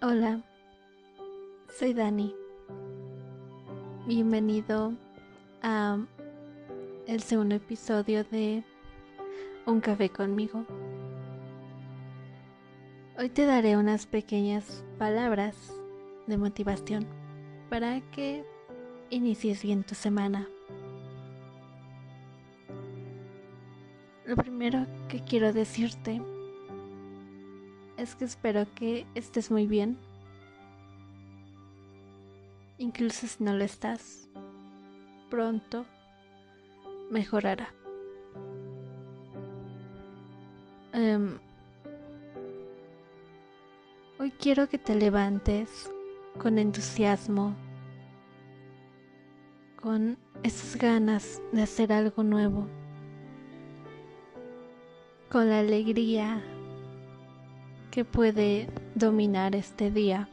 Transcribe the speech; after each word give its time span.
Hola, 0.00 0.40
soy 1.76 1.92
Dani. 1.92 2.32
Bienvenido 4.06 4.92
a 5.60 5.98
el 7.08 7.20
segundo 7.20 7.56
episodio 7.56 8.22
de 8.22 8.62
Un 9.66 9.80
café 9.80 10.08
conmigo. 10.08 10.64
Hoy 13.18 13.28
te 13.28 13.44
daré 13.44 13.76
unas 13.76 14.06
pequeñas 14.06 14.84
palabras 14.98 15.56
de 16.28 16.38
motivación 16.38 17.04
para 17.68 18.00
que 18.12 18.44
inicies 19.10 19.64
bien 19.64 19.82
tu 19.82 19.96
semana. 19.96 20.46
Lo 24.24 24.36
primero 24.36 24.86
que 25.08 25.24
quiero 25.24 25.52
decirte 25.52 26.22
es 27.98 28.14
que 28.14 28.24
espero 28.24 28.66
que 28.74 29.06
estés 29.14 29.50
muy 29.50 29.66
bien. 29.66 29.98
Incluso 32.78 33.26
si 33.26 33.42
no 33.42 33.52
lo 33.52 33.64
estás, 33.64 34.28
pronto 35.28 35.84
mejorará. 37.10 37.74
Um, 40.94 41.38
hoy 44.20 44.30
quiero 44.30 44.68
que 44.68 44.78
te 44.78 44.94
levantes 44.94 45.90
con 46.40 46.58
entusiasmo, 46.58 47.54
con 49.82 50.16
esas 50.44 50.76
ganas 50.76 51.42
de 51.52 51.62
hacer 51.62 51.92
algo 51.92 52.22
nuevo, 52.22 52.68
con 55.30 55.48
la 55.48 55.58
alegría 55.58 56.40
que 57.90 58.04
puede 58.04 58.68
dominar 58.94 59.54
este 59.54 59.90
día. 59.90 60.28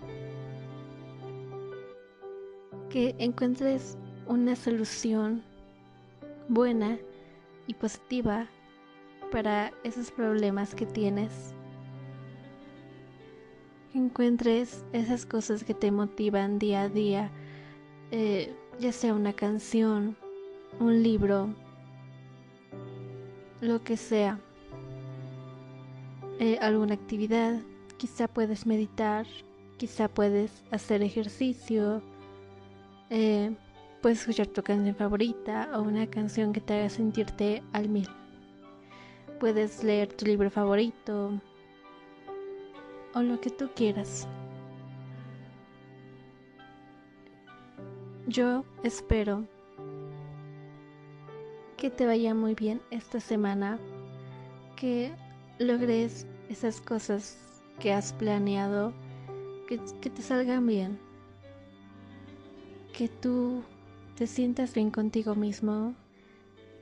Que 2.90 3.16
encuentres 3.20 3.98
una 4.28 4.56
solución 4.56 5.44
buena 6.48 6.98
y 7.68 7.74
positiva 7.74 8.48
para 9.32 9.72
esos 9.84 10.12
problemas 10.12 10.76
que 10.76 10.86
tienes. 10.86 11.54
Que 13.92 14.00
encuentres 14.00 14.86
esas 14.94 15.26
cosas 15.26 15.64
que 15.64 15.74
te 15.74 15.92
motivan 15.92 16.60
día 16.60 16.84
a 16.84 16.90
día, 16.90 17.32
eh, 18.12 18.54
ya 18.80 18.92
sea 18.92 19.14
una 19.14 19.34
canción, 19.34 20.16
un 20.80 21.02
libro, 21.02 21.50
lo 23.62 23.84
que 23.84 23.98
sea. 23.98 24.40
Eh, 26.40 26.58
alguna 26.62 26.96
actividad, 26.96 27.62
quizá 27.98 28.28
puedes 28.28 28.66
meditar, 28.66 29.26
quizá 29.78 30.10
puedes 30.10 30.64
hacer 30.70 31.02
ejercicio, 31.02 32.02
eh, 33.10 33.56
puedes 34.02 34.20
escuchar 34.20 34.48
tu 34.48 34.62
canción 34.62 34.96
favorita 34.96 35.70
o 35.74 35.82
una 35.82 36.08
canción 36.08 36.52
que 36.52 36.60
te 36.60 36.74
haga 36.74 36.90
sentirte 36.90 37.64
al 37.72 37.88
mil. 37.88 38.10
Puedes 39.40 39.82
leer 39.84 40.12
tu 40.12 40.26
libro 40.26 40.50
favorito 40.50 41.40
o 43.14 43.22
lo 43.22 43.40
que 43.40 43.50
tú 43.50 43.70
quieras. 43.74 44.28
Yo 48.28 48.66
espero 48.84 49.46
que 51.78 51.90
te 51.90 52.06
vaya 52.06 52.34
muy 52.34 52.56
bien 52.56 52.82
esta 52.92 53.20
semana, 53.20 53.80
que 54.76 55.14
logres 55.60 56.26
esas 56.50 56.82
cosas 56.82 57.38
que 57.80 57.94
has 57.94 58.14
planeado, 58.14 58.94
que, 59.68 59.78
te 60.10 60.22
salgan 60.22 60.66
bien, 60.68 61.00
que 62.94 63.08
tú 63.08 63.64
te 64.16 64.28
sientas 64.28 64.74
bien 64.74 64.92
contigo 64.92 65.36
mismo, 65.36 65.94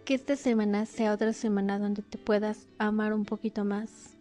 que 0.06 0.16
esta 0.16 0.36
semana 0.36 0.86
sea 0.86 1.14
otra 1.14 1.34
semana 1.34 1.80
donde 1.80 2.02
te 2.02 2.18
puedas 2.18 2.68
amar 2.78 3.14
un 3.14 3.26
poquito 3.26 3.64
más. 3.64 4.18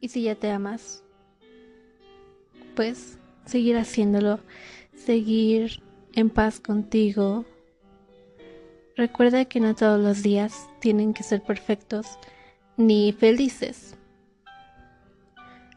Y 0.00 0.08
si 0.08 0.22
ya 0.22 0.34
te 0.34 0.50
amas, 0.50 1.02
pues 2.74 3.18
seguir 3.46 3.76
haciéndolo, 3.76 4.40
seguir 4.94 5.82
en 6.14 6.30
paz 6.30 6.60
contigo. 6.60 7.44
Recuerda 8.96 9.44
que 9.44 9.60
no 9.60 9.74
todos 9.74 10.00
los 10.00 10.22
días 10.22 10.68
tienen 10.80 11.14
que 11.14 11.22
ser 11.22 11.42
perfectos 11.42 12.18
ni 12.76 13.12
felices. 13.12 13.96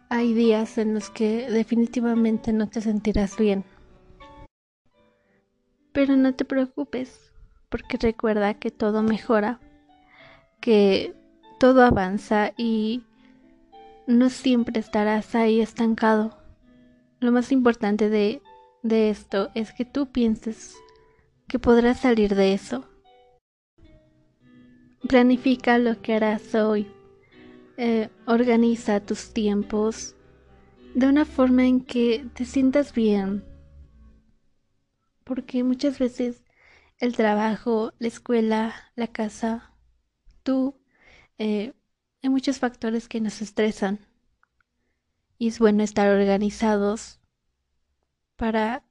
Hay 0.09 0.33
días 0.33 0.77
en 0.77 0.95
los 0.95 1.09
que 1.09 1.49
definitivamente 1.49 2.51
no 2.51 2.67
te 2.67 2.81
sentirás 2.81 3.37
bien. 3.37 3.63
Pero 5.91 6.17
no 6.17 6.33
te 6.33 6.45
preocupes, 6.45 7.31
porque 7.69 7.97
recuerda 7.97 8.55
que 8.55 8.71
todo 8.71 9.03
mejora, 9.03 9.59
que 10.59 11.15
todo 11.59 11.83
avanza 11.83 12.53
y 12.57 13.03
no 14.07 14.29
siempre 14.29 14.79
estarás 14.79 15.35
ahí 15.35 15.61
estancado. 15.61 16.37
Lo 17.19 17.31
más 17.31 17.51
importante 17.51 18.09
de, 18.09 18.41
de 18.81 19.11
esto 19.11 19.51
es 19.53 19.73
que 19.73 19.85
tú 19.85 20.07
pienses 20.07 20.75
que 21.47 21.59
podrás 21.59 21.99
salir 21.99 22.33
de 22.33 22.53
eso. 22.53 22.88
Planifica 25.07 25.77
lo 25.77 26.01
que 26.01 26.13
harás 26.13 26.53
hoy. 26.55 26.91
Eh, 27.77 28.09
organiza 28.25 28.99
tus 28.99 29.33
tiempos 29.33 30.15
de 30.93 31.07
una 31.07 31.25
forma 31.25 31.65
en 31.65 31.81
que 31.81 32.25
te 32.33 32.43
sientas 32.45 32.93
bien. 32.93 33.43
Porque 35.23 35.63
muchas 35.63 35.99
veces 35.99 36.43
el 36.97 37.15
trabajo, 37.15 37.93
la 37.99 38.09
escuela, 38.09 38.75
la 38.95 39.07
casa, 39.07 39.73
tú, 40.43 40.75
eh, 41.37 41.73
hay 42.21 42.29
muchos 42.29 42.59
factores 42.59 43.07
que 43.07 43.21
nos 43.21 43.41
estresan. 43.41 43.99
Y 45.37 45.47
es 45.47 45.59
bueno 45.59 45.81
estar 45.83 46.09
organizados 46.09 47.21
para 48.35 48.83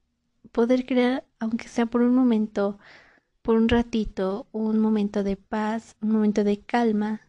poder 0.51 0.87
crear, 0.87 1.25
aunque 1.39 1.67
sea 1.67 1.85
por 1.85 2.01
un 2.01 2.15
momento, 2.15 2.79
por 3.41 3.57
un 3.57 3.69
ratito, 3.69 4.47
un 4.51 4.79
momento 4.79 5.23
de 5.23 5.37
paz, 5.37 5.95
un 6.01 6.11
momento 6.11 6.43
de 6.43 6.59
calma, 6.59 7.21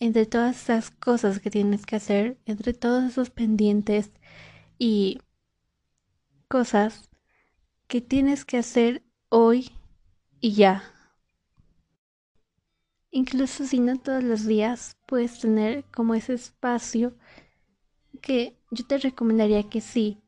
entre 0.00 0.26
todas 0.26 0.62
esas 0.62 0.90
cosas 0.90 1.40
que 1.40 1.50
tienes 1.50 1.86
que 1.86 1.96
hacer, 1.96 2.38
entre 2.46 2.74
todos 2.74 3.04
esos 3.04 3.30
pendientes 3.30 4.12
y 4.78 5.20
cosas 6.48 7.08
que 7.88 8.00
tienes 8.00 8.44
que 8.44 8.58
hacer 8.58 9.02
hoy 9.30 9.72
y 10.40 10.54
ya. 10.54 10.84
Incluso 13.12 13.64
si 13.66 13.78
no 13.78 14.00
todos 14.00 14.24
los 14.24 14.46
días 14.46 14.96
puedes 15.06 15.38
tener 15.38 15.84
como 15.92 16.14
ese 16.16 16.34
espacio 16.34 17.14
que 18.22 18.56
yo 18.70 18.86
te 18.86 18.98
recomendaría 18.98 19.68
que 19.68 19.80
sí, 19.80 20.22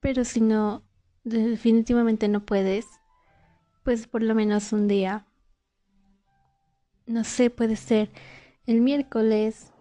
pero 0.00 0.24
si 0.24 0.40
no, 0.40 0.82
definitivamente 1.24 2.28
no 2.28 2.44
puedes, 2.44 2.86
pues 3.88 4.06
por 4.06 4.22
lo 4.22 4.34
menos 4.34 4.74
un 4.74 4.86
día. 4.86 5.24
No 7.06 7.24
sé, 7.24 7.48
puede 7.48 7.74
ser 7.74 8.10
el 8.66 8.82
miércoles, 8.82 9.72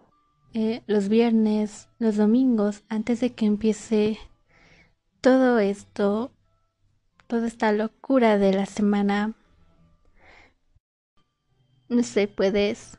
eh, 0.53 0.81
los 0.88 1.09
viernes, 1.09 1.90
los 2.00 2.16
domingos, 2.16 2.85
antes 2.88 3.19
de 3.19 3.34
que 3.34 3.46
empiece 3.46 4.17
todo 5.19 5.59
esto, 5.59 6.31
toda 7.28 7.47
esta 7.47 7.73
locura 7.73 8.38
de 8.38 8.53
la 8.53 8.66
semana. 8.66 9.34
No 11.90 12.01
sé, 12.01 12.29
puedes 12.29 12.97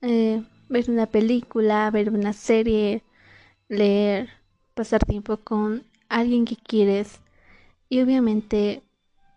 eh, 0.00 0.42
ver 0.68 0.90
una 0.90 1.06
película, 1.06 1.88
ver 1.92 2.10
una 2.10 2.32
serie, 2.32 3.04
leer, 3.68 4.28
pasar 4.74 5.04
tiempo 5.04 5.36
con 5.36 5.84
alguien 6.08 6.46
que 6.46 6.56
quieres 6.56 7.20
y 7.88 8.00
obviamente 8.00 8.82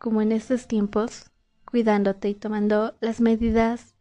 como 0.06 0.22
en 0.22 0.32
estos 0.32 0.68
tiempos, 0.68 1.32
cuidándote 1.66 2.30
y 2.30 2.36
tomando 2.36 2.96
las 3.02 3.22
medidas 3.22 3.96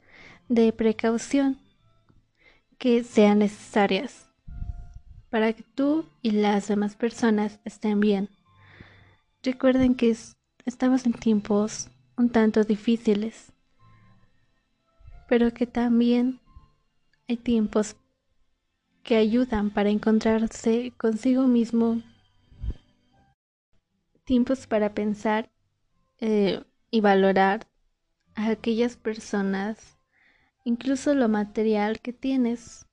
de 0.51 0.71
precaución 0.71 1.59
que 2.77 3.03
sean 3.03 3.39
necesarias 3.39 4.29
para 5.31 5.55
que 5.55 5.63
tú 5.63 6.05
y 6.21 6.33
las 6.33 6.69
demás 6.69 6.95
personas 6.95 7.59
estén 7.65 8.01
bien. 8.01 8.29
Recuerden 9.43 9.95
que 9.95 10.15
estamos 10.67 11.07
en 11.07 11.15
tiempos 11.15 11.89
un 12.19 12.29
tanto 12.29 12.65
difíciles, 12.65 13.51
pero 15.27 15.55
que 15.55 15.67
también 15.67 16.39
hay 17.29 17.39
tiempos 17.39 17.97
que 19.03 19.17
ayudan 19.17 19.71
para 19.71 19.89
encontrarse 19.89 20.93
consigo 20.99 21.47
mismo, 21.47 22.03
tiempos 24.27 24.67
para 24.67 24.93
pensar 24.93 25.49
eh, 26.21 26.63
y 26.91 27.01
valorar 27.01 27.69
a 28.35 28.49
aquellas 28.49 28.97
personas, 28.97 29.99
incluso 30.65 31.15
lo 31.15 31.29
material 31.29 32.01
que 32.01 32.13
tienes, 32.13 32.87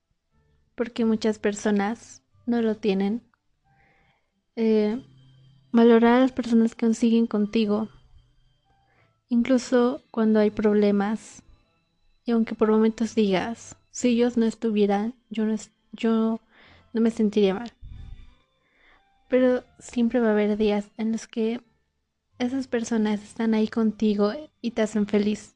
porque 0.76 1.06
muchas 1.06 1.40
personas 1.40 2.24
no 2.46 2.62
lo 2.62 2.76
tienen 2.76 3.32
eh, 4.56 5.02
valorar 5.72 6.16
a 6.16 6.20
las 6.20 6.32
personas 6.34 6.76
que 6.76 6.86
aún 6.86 6.94
siguen 6.94 7.26
contigo, 7.26 7.90
incluso 9.30 10.02
cuando 10.12 10.40
hay 10.40 10.52
problemas. 10.52 11.42
Y 12.26 12.32
aunque 12.32 12.54
por 12.54 12.70
momentos 12.70 13.16
digas, 13.16 13.78
si 13.90 14.10
ellos 14.10 14.38
no 14.38 14.46
estuvieran, 14.46 15.16
yo 15.30 15.46
no, 15.46 15.56
yo 15.94 16.40
no 16.94 17.02
me 17.02 17.12
sentiría 17.12 17.54
mal. 17.54 17.72
Pero 19.30 19.64
siempre 19.80 20.20
va 20.20 20.28
a 20.28 20.32
haber 20.32 20.58
días 20.58 20.92
en 20.98 21.14
los 21.14 21.28
que 21.28 21.62
esas 22.42 22.68
personas 22.68 23.22
están 23.22 23.54
ahí 23.54 23.68
contigo 23.68 24.34
y 24.62 24.72
te 24.72 24.82
hacen 24.82 25.06
feliz. 25.06 25.56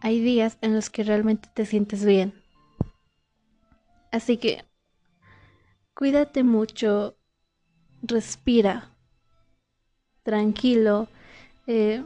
Hay 0.00 0.20
días 0.20 0.56
en 0.60 0.74
los 0.74 0.90
que 0.90 1.02
realmente 1.02 1.48
te 1.52 1.66
sientes 1.66 2.04
bien. 2.04 2.32
Así 4.12 4.36
que 4.36 4.64
cuídate 5.94 6.44
mucho, 6.44 7.16
respira, 8.00 8.94
tranquilo, 10.22 11.08
eh, 11.66 12.04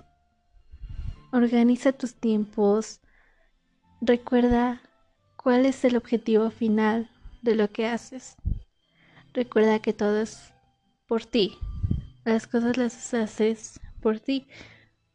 organiza 1.31 1.93
tus 1.93 2.15
tiempos, 2.15 3.01
recuerda 4.01 4.81
cuál 5.37 5.67
es 5.67 5.85
el 5.85 5.97
objetivo 5.97 6.51
final 6.51 7.11
de 7.43 7.57
lo 7.57 7.71
que 7.71 7.87
haces. 7.87 8.37
Recuerda 9.35 9.81
que 9.81 9.93
todo 9.93 10.23
es 10.23 10.55
por 11.07 11.27
ti. 11.27 11.59
Las 12.25 12.47
cosas 12.47 12.77
las 12.77 13.15
haces 13.15 13.81
por 14.01 14.21
ti 14.21 14.47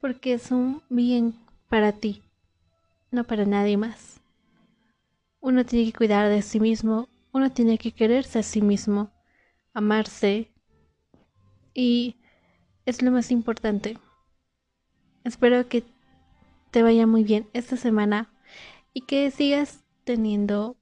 porque 0.01 0.37
son 0.39 0.83
bien 0.89 1.35
para 1.69 1.93
ti, 1.93 2.21
no 3.11 3.23
para 3.23 3.45
nadie 3.45 3.77
más. 3.77 4.19
Uno 5.39 5.65
tiene 5.65 5.85
que 5.85 5.97
cuidar 5.97 6.27
de 6.29 6.41
sí 6.41 6.59
mismo, 6.59 7.07
uno 7.31 7.51
tiene 7.51 7.77
que 7.77 7.93
quererse 7.93 8.39
a 8.39 8.43
sí 8.43 8.61
mismo, 8.61 9.09
amarse 9.73 10.51
y 11.73 12.17
es 12.85 13.01
lo 13.01 13.11
más 13.11 13.31
importante. 13.31 13.97
Espero 15.23 15.67
que 15.69 15.83
te 16.71 16.83
vaya 16.83 17.07
muy 17.07 17.23
bien 17.23 17.47
esta 17.53 17.77
semana 17.77 18.29
y 18.93 19.01
que 19.01 19.31
sigas 19.31 19.85
teniendo 20.03 20.75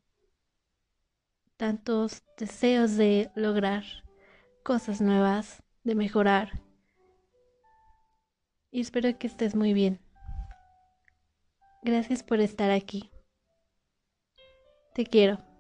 tantos 1.58 2.24
deseos 2.38 2.96
de 2.98 3.30
lograr 3.36 3.84
cosas 4.64 5.02
nuevas, 5.02 5.62
de 5.86 5.96
mejorar. 5.96 6.62
Y 8.72 8.82
espero 8.82 9.18
que 9.18 9.28
estés 9.28 9.56
muy 9.56 9.72
bien. 9.72 10.02
Gracias 11.82 12.24
por 12.24 12.42
estar 12.42 12.72
aquí. 12.72 13.12
Te 14.94 15.06
quiero. 15.06 15.55